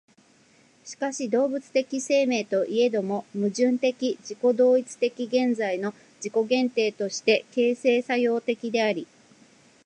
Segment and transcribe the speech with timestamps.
[0.83, 9.05] しかし動物的生命といえども、矛盾的自己同一的現在の自己限定として形成作用的であり、